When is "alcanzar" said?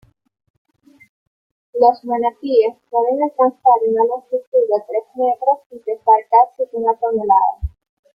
3.21-3.73